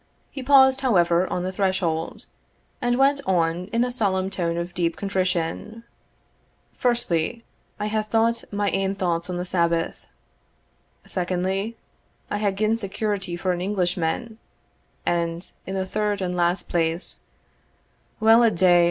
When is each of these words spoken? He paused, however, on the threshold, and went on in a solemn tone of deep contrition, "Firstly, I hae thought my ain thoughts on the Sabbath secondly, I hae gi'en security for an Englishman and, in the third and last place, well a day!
He 0.31 0.41
paused, 0.41 0.81
however, 0.81 1.31
on 1.31 1.43
the 1.43 1.51
threshold, 1.51 2.25
and 2.81 2.95
went 2.97 3.21
on 3.27 3.67
in 3.67 3.83
a 3.83 3.91
solemn 3.91 4.31
tone 4.31 4.57
of 4.57 4.73
deep 4.73 4.95
contrition, 4.97 5.83
"Firstly, 6.73 7.43
I 7.79 7.85
hae 7.85 8.01
thought 8.01 8.43
my 8.51 8.71
ain 8.71 8.95
thoughts 8.95 9.29
on 9.29 9.37
the 9.37 9.45
Sabbath 9.45 10.07
secondly, 11.05 11.77
I 12.31 12.39
hae 12.39 12.51
gi'en 12.51 12.77
security 12.77 13.35
for 13.35 13.51
an 13.51 13.61
Englishman 13.61 14.39
and, 15.05 15.51
in 15.67 15.75
the 15.75 15.85
third 15.85 16.19
and 16.19 16.35
last 16.35 16.67
place, 16.67 17.21
well 18.19 18.41
a 18.41 18.49
day! 18.49 18.79